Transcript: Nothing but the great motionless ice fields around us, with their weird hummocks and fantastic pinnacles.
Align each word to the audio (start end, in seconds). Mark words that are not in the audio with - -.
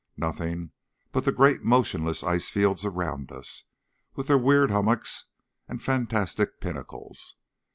Nothing 0.17 0.71
but 1.11 1.25
the 1.25 1.31
great 1.31 1.61
motionless 1.61 2.23
ice 2.23 2.49
fields 2.49 2.85
around 2.85 3.31
us, 3.31 3.65
with 4.15 4.25
their 4.25 4.37
weird 4.39 4.71
hummocks 4.71 5.25
and 5.67 5.79
fantastic 5.79 6.59
pinnacles. 6.59 7.35